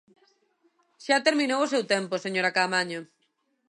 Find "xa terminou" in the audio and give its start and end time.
1.05-1.59